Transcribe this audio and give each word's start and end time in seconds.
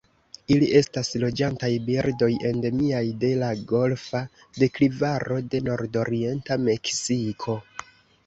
Ili 0.53 0.67
estas 0.77 1.09
loĝantaj 1.23 1.69
birdoj 1.89 2.29
endemiaj 2.51 3.03
de 3.23 3.29
la 3.43 3.51
Golfa 3.73 4.21
deklivaro 4.63 5.37
de 5.51 5.61
nordorienta 5.67 6.57
Meksiko. 6.69 7.59